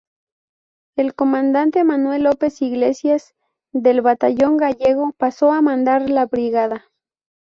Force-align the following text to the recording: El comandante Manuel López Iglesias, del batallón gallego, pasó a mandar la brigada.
El 0.97 1.13
comandante 1.13 1.83
Manuel 1.83 2.23
López 2.23 2.63
Iglesias, 2.63 3.35
del 3.71 4.01
batallón 4.01 4.57
gallego, 4.57 5.13
pasó 5.15 5.51
a 5.51 5.61
mandar 5.61 6.09
la 6.09 6.25
brigada. 6.25 6.85